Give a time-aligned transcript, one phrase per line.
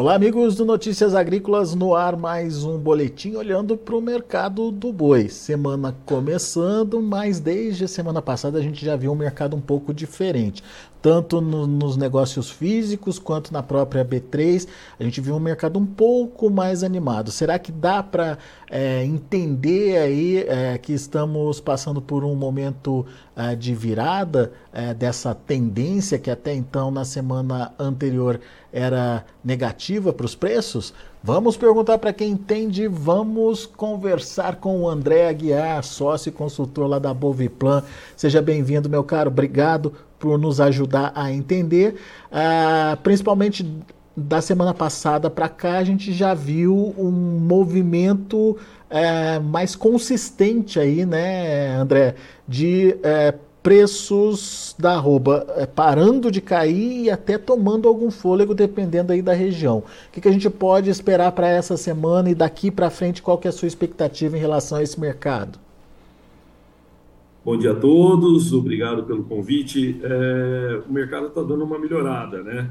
[0.00, 4.90] Olá, amigos do Notícias Agrícolas, no ar mais um boletim olhando para o mercado do
[4.90, 5.28] boi.
[5.28, 9.92] Semana começando, mas desde a semana passada a gente já viu um mercado um pouco
[9.92, 10.64] diferente
[11.02, 15.86] tanto no, nos negócios físicos quanto na própria B3, a gente viu um mercado um
[15.86, 17.30] pouco mais animado.
[17.30, 18.38] Será que dá para
[18.70, 25.34] é, entender aí é, que estamos passando por um momento é, de virada é, dessa
[25.34, 28.40] tendência que até então na semana anterior
[28.72, 30.92] era negativa para os preços?
[31.22, 36.98] Vamos perguntar para quem entende, vamos conversar com o André Aguiar, sócio e consultor lá
[36.98, 37.82] da Boviplan.
[38.16, 39.28] Seja bem-vindo, meu caro.
[39.28, 41.96] Obrigado por nos ajudar a entender.
[42.30, 43.66] Uh, principalmente
[44.16, 51.06] da semana passada para cá, a gente já viu um movimento uh, mais consistente aí,
[51.06, 52.14] né, André,
[52.46, 59.12] de uh, preços da arroba é, parando de cair e até tomando algum fôlego, dependendo
[59.12, 59.78] aí da região.
[59.78, 63.38] O que, que a gente pode esperar para essa semana e daqui para frente, qual
[63.38, 65.58] que é a sua expectativa em relação a esse mercado?
[67.42, 69.98] Bom dia a todos, obrigado pelo convite.
[70.02, 72.68] É, o mercado está dando uma melhorada, né?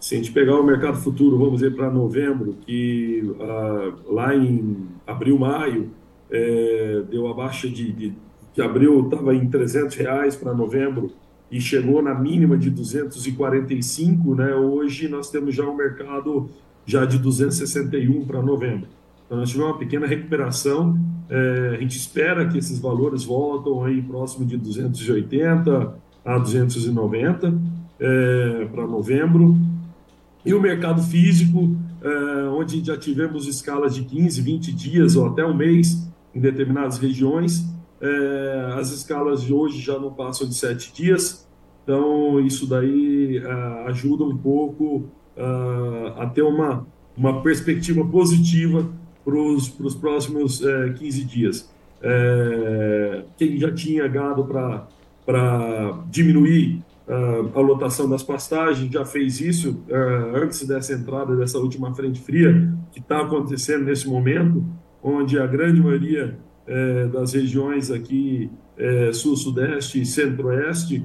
[0.00, 4.86] Se a gente pegar o mercado futuro, vamos dizer, para novembro, que ah, lá em
[5.06, 5.90] abril, maio,
[6.30, 8.14] é, deu a baixa de, de
[8.54, 11.12] que abril estava em 300 reais para novembro
[11.50, 14.54] e chegou na mínima de 245, né?
[14.54, 16.48] Hoje nós temos já um mercado
[16.86, 18.88] já de 261 para novembro.
[19.26, 24.00] Então nós tivemos uma pequena recuperação é, a gente espera que esses valores voltam aí
[24.00, 27.54] próximo de 280 a 290
[27.98, 29.56] é, para novembro.
[30.44, 35.44] E o mercado físico, é, onde já tivemos escalas de 15, 20 dias ou até
[35.44, 37.64] um mês em determinadas regiões,
[38.00, 41.46] é, as escalas de hoje já não passam de 7 dias.
[41.82, 45.04] Então, isso daí é, ajuda um pouco
[45.36, 45.42] é,
[46.18, 46.86] a ter uma,
[47.16, 48.88] uma perspectiva positiva
[49.26, 51.68] para os próximos é, 15 dias.
[52.00, 59.82] É, quem já tinha gado para diminuir uh, a lotação das pastagens já fez isso
[59.88, 64.64] uh, antes dessa entrada, dessa última frente fria que está acontecendo nesse momento,
[65.02, 66.38] onde a grande maioria
[66.68, 68.50] uh, das regiões aqui,
[69.14, 71.02] sul, sudeste e centro-oeste,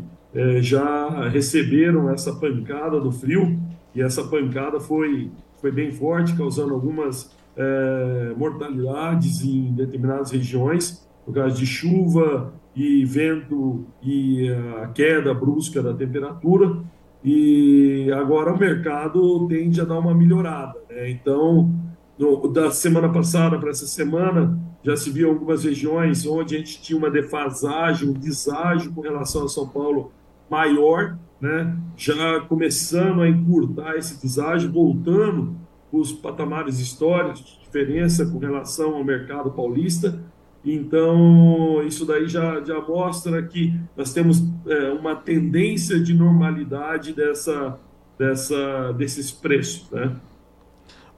[0.60, 3.58] já receberam essa pancada do frio,
[3.96, 11.34] e essa pancada foi, foi bem forte, causando algumas é, mortalidades em determinadas regiões, por
[11.34, 14.50] causa de chuva e vento e
[14.82, 16.80] a queda brusca da temperatura.
[17.24, 20.80] E agora o mercado tende a dar uma melhorada.
[20.90, 21.12] Né?
[21.12, 21.72] Então,
[22.18, 26.82] no, da semana passada para essa semana, já se viu algumas regiões onde a gente
[26.82, 30.12] tinha uma defasagem, um deságio com relação a São Paulo
[30.50, 31.78] maior, né?
[31.96, 35.56] já começando a encurtar esse deságio, voltando
[35.92, 40.20] os patamares históricos de diferença com relação ao mercado paulista.
[40.64, 47.80] Então, isso daí já, já mostra que nós temos é, uma tendência de normalidade dessa,
[48.18, 49.90] dessa, desses preços.
[49.90, 50.16] Né?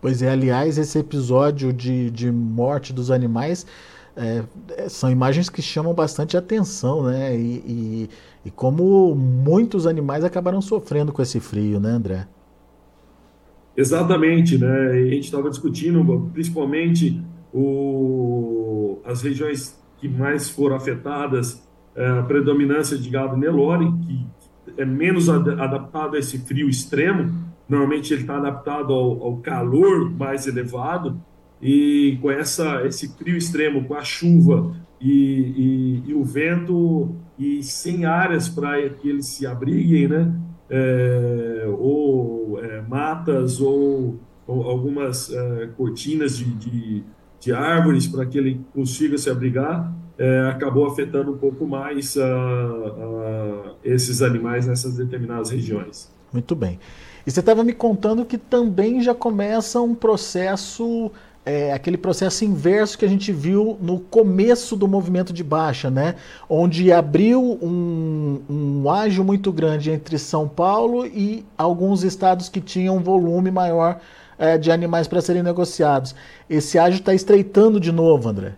[0.02, 3.66] Pois é, aliás, esse episódio de, de morte dos animais
[4.16, 4.44] é,
[4.88, 7.36] são imagens que chamam bastante atenção, né?
[7.36, 8.10] E, e,
[8.46, 12.28] e como muitos animais acabaram sofrendo com esse frio, né, André?
[13.76, 14.92] Exatamente, né?
[14.92, 22.98] A gente estava discutindo principalmente o, as regiões que mais foram afetadas, é, a predominância
[22.98, 24.26] de gado Nelore, que
[24.78, 27.32] é menos ad, adaptado a esse frio extremo.
[27.68, 31.20] Normalmente ele está adaptado ao, ao, calor mais elevado
[31.62, 37.64] e com essa esse frio extremo, com a chuva e, e, e o vento e
[37.64, 40.34] sem áreas para que eles se abriguem, né?
[40.74, 47.04] É, ou é, matas ou, ou algumas é, cortinas de, de,
[47.40, 49.94] de árvores para que ele consiga se abrigar,
[50.50, 56.10] acabou afetando um pouco mais a, a esses animais nessas determinadas regiões.
[56.32, 56.80] Muito bem.
[57.26, 61.12] E você estava me contando que também já começa um processo
[61.46, 66.16] é, aquele processo inverso que a gente viu no começo do movimento de baixa, né?
[66.50, 72.98] onde abriu um, um ágio muito grande entre São Paulo e alguns estados que tinham
[72.98, 74.00] um volume maior
[74.38, 76.16] é, de animais para serem negociados.
[76.50, 78.54] Esse ágio está estreitando de novo, André.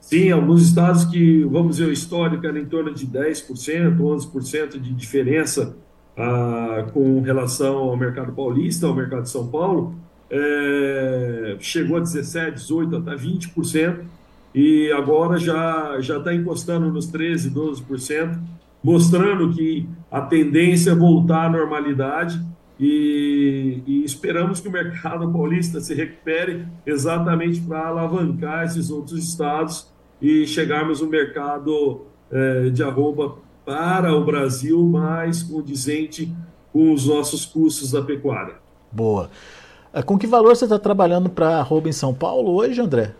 [0.00, 4.92] Sim, alguns estados que, vamos dizer, o histórico era em torno de 10%, 11% de
[4.92, 5.74] diferença
[6.16, 9.94] ah, com relação ao mercado paulista, ao mercado de São Paulo
[10.32, 14.00] é, chegou a 17, 18, até 20%,
[14.54, 18.38] e agora já está encostando nos 13, 12%,
[18.82, 22.40] mostrando que a tendência é voltar à normalidade
[22.80, 29.92] e, e esperamos que o mercado paulista se recupere exatamente para alavancar esses outros estados
[30.20, 36.34] e chegarmos no mercado é, de arroba para o Brasil mais condizente
[36.72, 38.54] com os nossos custos da pecuária.
[38.90, 39.30] Boa.
[39.92, 43.14] É, com que valor você está trabalhando para arroba em São Paulo hoje, André?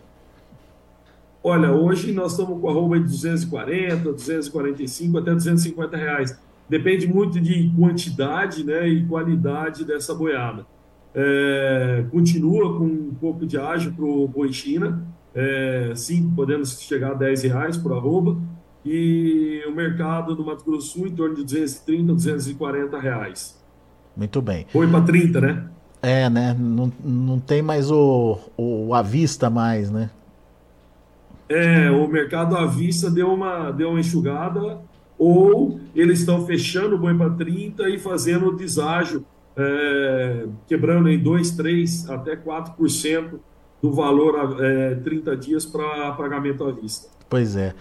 [1.43, 6.39] Olha, hoje nós estamos com arroba de 240, 245 até 250 reais.
[6.67, 10.65] Depende muito de quantidade né, e qualidade dessa boiada.
[11.13, 15.05] É, continua com um pouco de ágio para o boi China,
[15.35, 18.37] é, sim, podemos chegar a 10 reais por arroba,
[18.83, 23.61] e o mercado do Mato Grosso Sul em torno de 230, 240 reais.
[24.15, 24.65] Muito bem.
[24.69, 25.69] Foi para 30, né?
[26.03, 26.53] É, né?
[26.59, 30.09] Não, não tem mais o, o à vista mais, né?
[31.47, 34.79] É, o mercado à vista deu uma, deu uma enxugada,
[35.17, 41.17] ou eles estão fechando o boi para 30 e fazendo o deságio, é, quebrando em
[41.17, 43.39] 2, 3, até 4%
[43.81, 47.07] do valor é, 30 dias para pagamento à vista.
[47.29, 47.73] Pois é.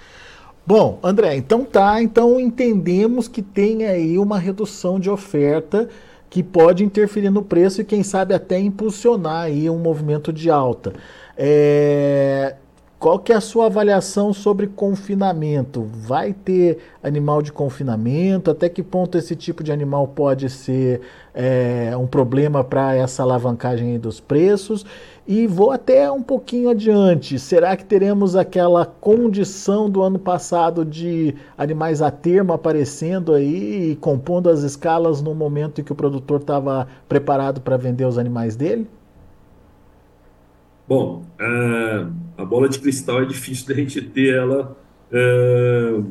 [0.64, 5.88] Bom, André, então tá, então entendemos que tem aí uma redução de oferta
[6.32, 10.94] que pode interferir no preço e quem sabe até impulsionar aí um movimento de alta.
[11.37, 12.56] É,
[13.02, 15.88] qual que é a sua avaliação sobre confinamento?
[15.93, 18.49] Vai ter animal de confinamento?
[18.49, 21.00] Até que ponto esse tipo de animal pode ser
[21.34, 24.87] é, um problema para essa alavancagem dos preços?
[25.26, 27.40] E vou até um pouquinho adiante.
[27.40, 33.96] Será que teremos aquela condição do ano passado de animais a termo aparecendo aí e
[33.96, 38.55] compondo as escalas no momento em que o produtor estava preparado para vender os animais
[38.55, 38.87] dele?
[40.92, 44.76] Bom, uh, a bola de cristal é difícil da gente ter ela
[45.10, 46.04] uh,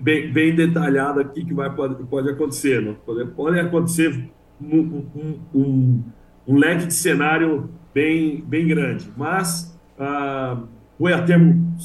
[0.00, 2.82] bem, bem, detalhada aqui que vai pode, pode acontecer.
[2.82, 2.94] Não?
[2.94, 4.28] Pode, pode acontecer
[4.60, 6.04] um, um, um,
[6.48, 9.08] um leque de cenário bem, bem grande.
[9.16, 10.64] Mas ah,
[10.98, 11.76] o EATERMO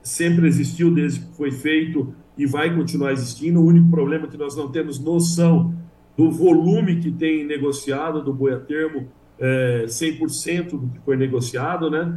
[0.00, 3.60] sempre existiu desde que foi feito e vai continuar existindo.
[3.60, 5.74] O único problema é que nós não temos noção
[6.16, 9.08] do volume que tem negociado do boi a termo,
[9.42, 12.16] é, 100% do que foi negociado, né?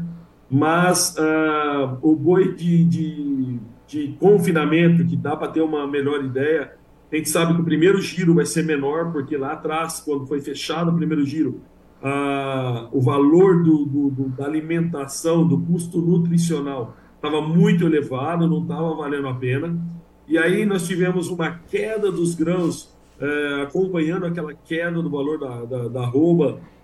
[0.50, 6.74] Mas ah, o boi de, de, de confinamento, que dá para ter uma melhor ideia,
[7.12, 10.40] a gente sabe que o primeiro giro vai ser menor, porque lá atrás, quando foi
[10.40, 11.62] fechado o primeiro giro,
[12.04, 18.62] ah, o valor do, do, do, da alimentação, do custo nutricional, estava muito elevado, não
[18.62, 19.76] estava valendo a pena.
[20.28, 25.66] E aí nós tivemos uma queda dos grãos, eh, acompanhando aquela queda do valor da,
[25.66, 26.06] da, da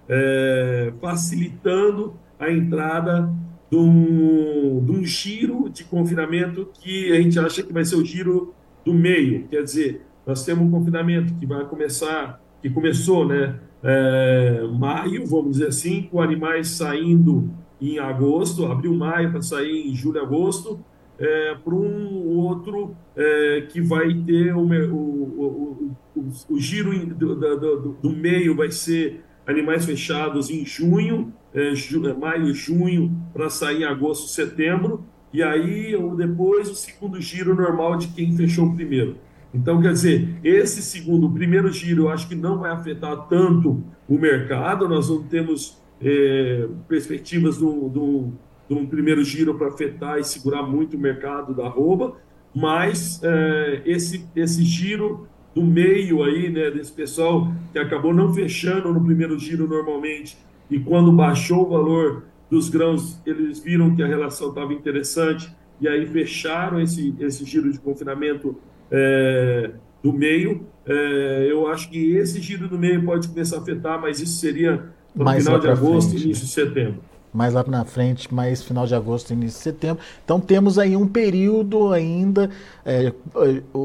[0.10, 3.32] eh, facilitando a entrada
[3.70, 8.06] de um, de um giro de confinamento que a gente acha que vai ser o
[8.06, 8.54] giro
[8.86, 9.48] do meio.
[9.48, 13.60] Quer dizer, nós temos um confinamento que vai começar, que começou, né?
[13.84, 17.50] é, maio, vamos dizer assim, com animais saindo
[17.82, 20.80] em agosto, abril, maio, para sair em julho, agosto,
[21.18, 27.98] é, para um outro é, que vai ter o, o, o, o giro do, do,
[28.02, 33.82] do, meio vai ser animais fechados em junho, é, ju, é, maio, junho, para sair
[33.82, 35.04] em agosto, setembro,
[35.34, 39.18] e aí depois o segundo giro normal de quem fechou o primeiro.
[39.54, 43.84] Então, quer dizer, esse segundo, o primeiro giro, eu acho que não vai afetar tanto
[44.08, 50.64] o mercado, nós não temos é, perspectivas de um primeiro giro para afetar e segurar
[50.64, 52.16] muito o mercado da arroba,
[52.56, 58.94] mas é, esse, esse giro do meio aí, né, desse pessoal que acabou não fechando
[58.94, 60.38] no primeiro giro normalmente,
[60.70, 65.88] e quando baixou o valor dos grãos, eles viram que a relação estava interessante, e
[65.88, 68.56] aí fecharam esse, esse giro de confinamento
[68.90, 69.72] é,
[70.04, 70.66] do meio.
[70.86, 74.86] É, eu acho que esse giro do meio pode começar a afetar, mas isso seria
[75.16, 76.26] no mais final de agosto, frente.
[76.26, 77.02] início de setembro.
[77.34, 80.04] Mais lá na frente, mais final de agosto, início de setembro.
[80.24, 82.50] Então temos aí um período ainda,
[82.86, 83.14] é,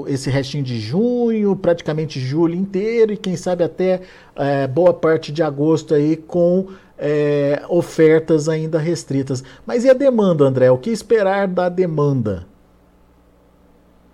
[0.09, 4.01] esse restinho de junho, praticamente julho inteiro, e quem sabe até
[4.35, 6.67] é, boa parte de agosto aí com
[6.99, 9.45] é, ofertas ainda restritas.
[9.65, 10.71] Mas e a demanda, André?
[10.71, 12.47] O que esperar da demanda?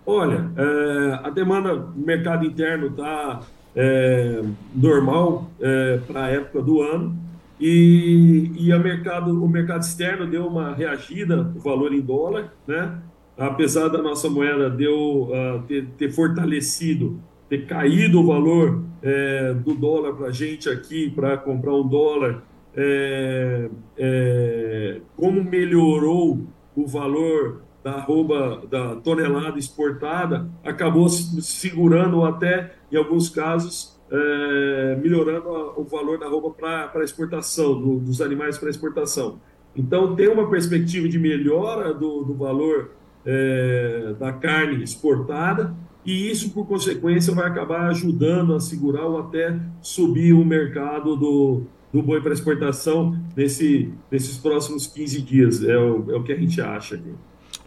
[0.05, 3.41] Olha, é, a demanda no mercado interno está
[3.75, 4.41] é,
[4.75, 7.22] normal é, para a época do ano
[7.65, 12.99] e, e mercado, o mercado externo deu uma reagida, o valor em dólar, né?
[13.37, 19.73] apesar da nossa moeda deu, uh, ter, ter, fortalecido, ter caído o valor é, do
[19.75, 22.43] dólar para a gente aqui, para comprar um dólar,
[22.75, 32.95] é, é, como melhorou o valor da arroba da tonelada exportada acabou segurando até, em
[32.95, 36.51] alguns casos, é, melhorando a, o valor da roupa
[36.91, 39.39] para exportação, do, dos animais para exportação.
[39.75, 42.91] Então, tem uma perspectiva de melhora do, do valor
[43.25, 49.57] é, da carne exportada, e isso, por consequência, vai acabar ajudando a segurar ou até
[49.81, 55.63] subir o mercado do, do boi para exportação nesse, nesses próximos 15 dias.
[55.63, 57.13] É o, é o que a gente acha aqui.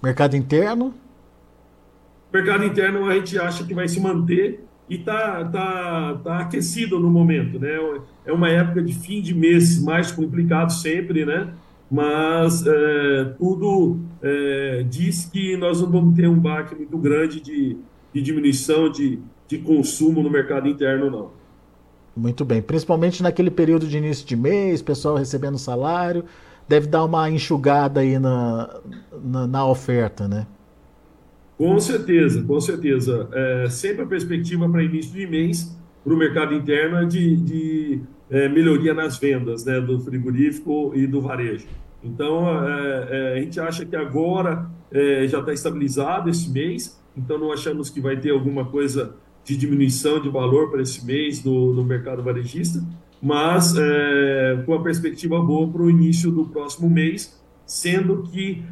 [0.03, 0.93] Mercado interno?
[2.31, 7.11] Mercado interno a gente acha que vai se manter e está tá, tá aquecido no
[7.11, 7.77] momento, né?
[8.25, 11.53] É uma época de fim de mês mais complicado sempre, né?
[11.91, 17.77] Mas é, tudo é, diz que nós não vamos ter um baque muito grande de,
[18.13, 21.31] de diminuição de, de consumo no mercado interno, não.
[22.17, 26.25] Muito bem, principalmente naquele período de início de mês, pessoal recebendo salário,
[26.67, 28.81] deve dar uma enxugada aí na,
[29.23, 30.47] na, na oferta, né?
[31.59, 33.29] Com certeza, com certeza.
[33.33, 38.01] É, sempre a perspectiva para início de mês para o mercado interno é de, de
[38.31, 41.67] é, melhoria nas vendas né, do frigorífico e do varejo.
[42.05, 47.39] Então, é, é a gente acha que agora é, já está estabilizado esse mês, então
[47.39, 51.73] não achamos que vai ter alguma coisa de diminuição de valor para esse mês no,
[51.73, 52.85] no mercado varejista,
[53.21, 58.63] mas é, com a perspectiva boa para o início do próximo mês, sendo que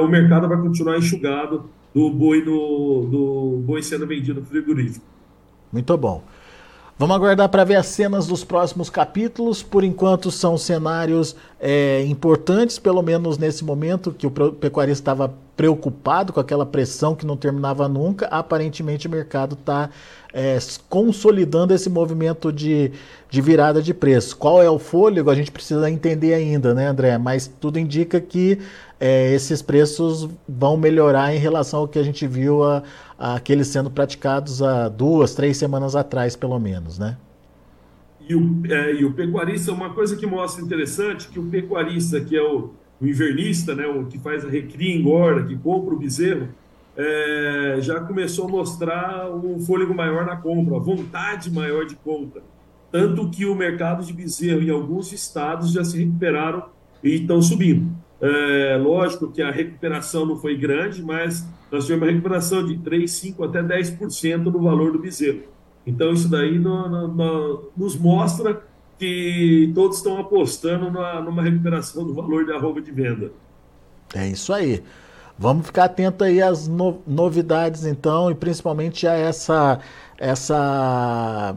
[0.00, 5.04] o mercado vai continuar enxugado do boi, do, do boi sendo vendido no frigorífico.
[5.72, 6.22] Muito bom.
[6.98, 9.62] Vamos aguardar para ver as cenas dos próximos capítulos.
[9.62, 16.32] Por enquanto, são cenários é, importantes, pelo menos nesse momento, que o pecuarista estava preocupado
[16.32, 18.26] com aquela pressão que não terminava nunca.
[18.26, 19.90] Aparentemente, o mercado está
[20.32, 20.58] é,
[20.88, 22.92] consolidando esse movimento de,
[23.28, 24.36] de virada de preço.
[24.36, 25.30] Qual é o fôlego?
[25.30, 27.18] A gente precisa entender ainda, né, André?
[27.18, 28.60] Mas tudo indica que
[29.04, 32.84] é, esses preços vão melhorar em relação ao que a gente viu a,
[33.18, 37.16] a aqueles sendo praticados há duas, três semanas atrás, pelo menos, né?
[38.28, 42.36] E o, é, e o pecuarista, uma coisa que mostra interessante, que o pecuarista, que
[42.36, 46.50] é o, o invernista, né, o que faz a recria engorda, que compra o bezerro,
[46.96, 52.40] é, já começou a mostrar um fôlego maior na compra, a vontade maior de compra.
[52.92, 56.66] Tanto que o mercado de bezerro em alguns estados já se recuperaram
[57.02, 58.01] e estão subindo.
[58.22, 63.10] É, lógico que a recuperação não foi grande, mas nós tivemos uma recuperação de 3,
[63.10, 65.42] 5 até 10% no valor do bezerro.
[65.84, 68.62] Então, isso daí no, no, no, nos mostra
[68.96, 73.32] que todos estão apostando na, numa recuperação do valor da roupa de venda.
[74.14, 74.84] É isso aí.
[75.36, 79.80] Vamos ficar atento aí às no, novidades, então, e principalmente a essa,
[80.16, 81.56] essa,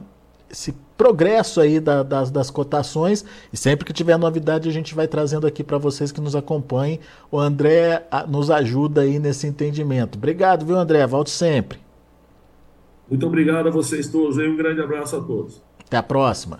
[0.49, 5.07] esse progresso aí da, das, das cotações e sempre que tiver novidade a gente vai
[5.07, 6.99] trazendo aqui para vocês que nos acompanhem.
[7.31, 10.17] O André nos ajuda aí nesse entendimento.
[10.17, 11.05] Obrigado, viu, André?
[11.05, 11.79] Volte sempre.
[13.09, 15.61] Muito obrigado a vocês todos e um grande abraço a todos.
[15.85, 16.59] Até a próxima.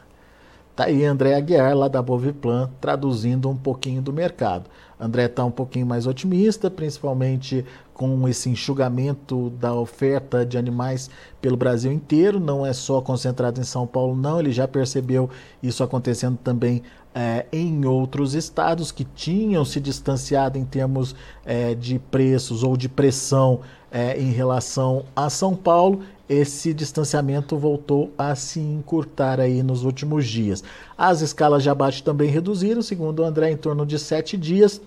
[0.75, 4.69] Tá aí André Aguiar, lá da Boviplan, traduzindo um pouquinho do mercado.
[4.99, 11.09] André está um pouquinho mais otimista, principalmente com esse enxugamento da oferta de animais
[11.41, 12.39] pelo Brasil inteiro.
[12.39, 14.39] Não é só concentrado em São Paulo, não.
[14.39, 15.29] Ele já percebeu
[15.61, 16.81] isso acontecendo também
[17.15, 22.89] é, em outros estados que tinham se distanciado em termos é, de preços ou de
[22.89, 29.83] pressão é, em relação a São Paulo esse distanciamento voltou a se encurtar aí nos
[29.83, 30.63] últimos dias.
[30.97, 34.81] As escalas de abate também reduziram, segundo o André, em torno de sete dias,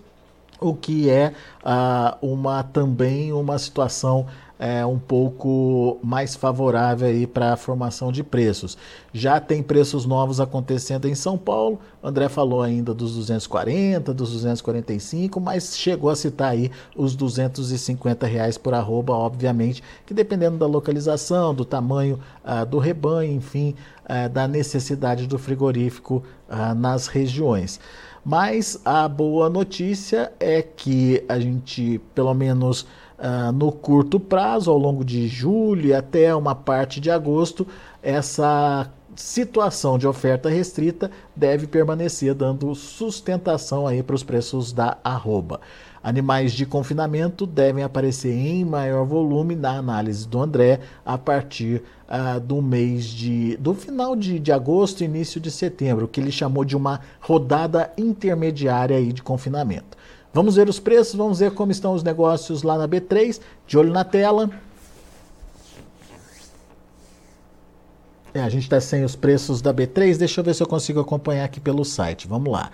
[0.61, 4.27] o que é uh, uma também uma situação
[4.59, 8.77] é, um pouco mais favorável aí para a formação de preços.
[9.13, 11.79] Já tem preços novos acontecendo em São Paulo.
[12.03, 18.59] André falou ainda dos 240, dos 245, mas chegou a citar aí os 250 reais
[18.59, 23.75] por arroba, obviamente, que dependendo da localização, do tamanho ah, do rebanho, enfim,
[24.05, 27.79] ah, da necessidade do frigorífico ah, nas regiões.
[28.25, 32.83] Mas a boa notícia é que a gente, pelo menos
[33.19, 37.67] uh, no curto prazo, ao longo de julho e até uma parte de agosto,
[38.03, 45.61] essa situação de oferta restrita deve permanecer dando sustentação aí para os preços da arroba.
[46.03, 52.39] Animais de confinamento devem aparecer em maior volume na análise do André a partir uh,
[52.39, 53.57] do mês de.
[53.57, 58.97] do final de, de agosto, início de setembro, que ele chamou de uma rodada intermediária
[58.97, 59.99] aí de confinamento.
[60.33, 63.93] Vamos ver os preços, vamos ver como estão os negócios lá na B3, de olho
[63.93, 64.49] na tela.
[68.35, 71.01] É, a gente está sem os preços da B3, deixa eu ver se eu consigo
[71.01, 72.29] acompanhar aqui pelo site.
[72.29, 72.71] Vamos lá.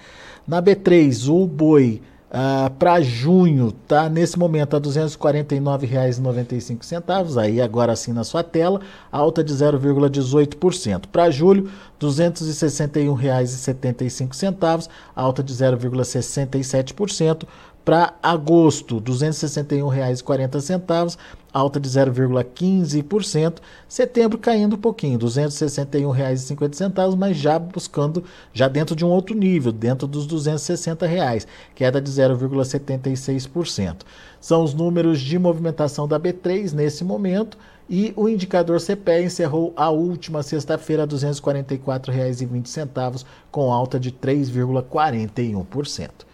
[0.47, 2.03] Na B3, o boi
[2.35, 8.81] Uh, para junho, tá nesse momento a R$ 249,95, aí agora sim na sua tela,
[9.13, 11.05] alta de 0,18%.
[11.13, 11.71] Para julho, R$
[12.09, 17.47] 261,75, alta de 0,67%.
[17.85, 21.19] Para agosto, R$ 261,40,
[21.53, 23.59] alta de 0,15%.
[23.87, 28.25] Setembro caindo um pouquinho, R$ 261,50, mas já buscando,
[28.55, 33.97] já dentro de um outro nível, dentro dos 260 reais, queda de 0,76%.
[34.41, 37.59] São os números de movimentação da B3 nesse momento.
[37.87, 46.25] E o indicador CPE encerrou a última sexta-feira R$ 244,20, com alta de 3,41%.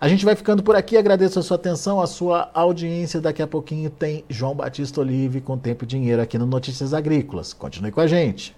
[0.00, 3.20] A gente vai ficando por aqui, agradeço a sua atenção, a sua audiência.
[3.20, 7.52] Daqui a pouquinho tem João Batista Olive com Tempo e Dinheiro aqui no Notícias Agrícolas.
[7.52, 8.57] Continue com a gente.